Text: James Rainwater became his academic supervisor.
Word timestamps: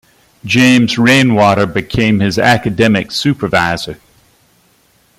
James 0.43 0.97
Rainwater 0.97 1.67
became 1.67 2.21
his 2.21 2.39
academic 2.39 3.11
supervisor. 3.11 3.99